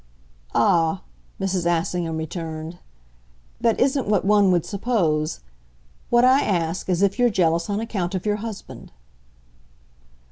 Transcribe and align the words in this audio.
"Ah," 0.55 1.03
Mrs. 1.39 1.67
Assingham 1.69 2.17
returned, 2.17 2.79
"that 3.59 3.79
isn't 3.79 4.07
what 4.07 4.25
one 4.25 4.49
would 4.51 4.65
suppose. 4.65 5.41
What 6.09 6.25
I 6.25 6.41
ask 6.41 6.89
is 6.89 7.03
if 7.03 7.19
you're 7.19 7.29
jealous 7.29 7.69
on 7.69 7.79
account 7.79 8.15
of 8.15 8.25
your 8.25 8.37
husband." 8.37 8.91